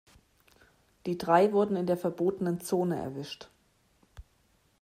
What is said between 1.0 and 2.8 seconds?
Die drei wurden in der verbotenen